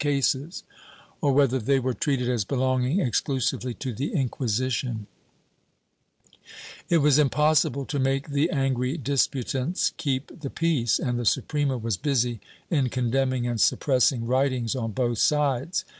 XVI] 0.01 0.07
UNNATVBAL 0.07 0.31
CRIME 0.31 0.33
361 0.33 0.47
cases, 0.47 0.63
or 1.21 1.31
whether 1.33 1.59
they 1.59 1.79
were 1.79 1.93
treated 1.93 2.27
as 2.27 2.43
belonging 2.43 2.99
exclusively 3.01 3.73
to 3.75 3.93
the 3.93 4.13
Inquisition/ 4.15 5.05
It 6.89 6.97
was 6.97 7.19
impossible 7.19 7.85
to 7.85 7.99
make 7.99 8.29
the 8.31 8.49
angry 8.49 8.97
disputants 8.97 9.93
keep 9.97 10.39
the 10.41 10.49
peace, 10.49 10.97
and 10.97 11.19
the 11.19 11.25
Suprema 11.25 11.77
was 11.77 11.97
busy 11.97 12.39
in 12.71 12.89
condemning 12.89 13.45
and 13.45 13.61
suppressing 13.61 14.25
writings 14.25 14.75
on 14.75 14.91
both 14.91 15.19
sides. 15.19 15.85